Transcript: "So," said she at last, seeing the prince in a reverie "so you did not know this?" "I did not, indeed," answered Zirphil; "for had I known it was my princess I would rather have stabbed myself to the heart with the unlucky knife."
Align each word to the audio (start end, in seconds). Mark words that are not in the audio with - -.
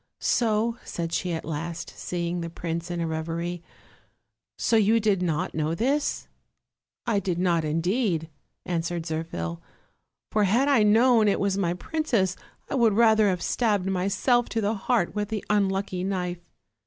"So," 0.19 0.79
said 0.83 1.13
she 1.13 1.31
at 1.31 1.45
last, 1.45 1.93
seeing 1.95 2.41
the 2.41 2.49
prince 2.49 2.89
in 2.89 2.99
a 2.99 3.05
reverie 3.05 3.61
"so 4.57 4.75
you 4.75 4.99
did 4.99 5.21
not 5.21 5.53
know 5.53 5.75
this?" 5.75 6.27
"I 7.05 7.19
did 7.19 7.37
not, 7.37 7.63
indeed," 7.63 8.27
answered 8.65 9.05
Zirphil; 9.05 9.61
"for 10.31 10.45
had 10.45 10.67
I 10.67 10.81
known 10.81 11.27
it 11.27 11.39
was 11.39 11.55
my 11.55 11.75
princess 11.75 12.35
I 12.67 12.73
would 12.73 12.93
rather 12.93 13.27
have 13.29 13.43
stabbed 13.43 13.85
myself 13.89 14.49
to 14.49 14.59
the 14.59 14.73
heart 14.73 15.13
with 15.13 15.29
the 15.29 15.45
unlucky 15.51 16.03
knife." 16.03 16.49